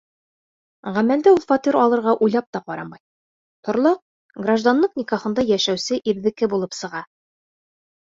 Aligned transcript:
Ғәмәлдә 0.95 1.33
ул 1.35 1.45
фатир 1.51 1.77
алырға 1.81 2.15
уйлап 2.29 2.49
та 2.57 2.63
ҡарамай, 2.71 3.01
торлаҡ 3.69 4.03
гражданлыҡ 4.43 5.01
никахында 5.05 5.49
йәшәүсе 5.55 6.05
ирҙеке 6.15 6.55
булып 6.57 6.79
сыға. 6.83 7.09